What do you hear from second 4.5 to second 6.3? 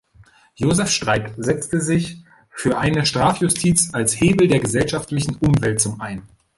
gesellschaftlichen Umwälzung“ ein.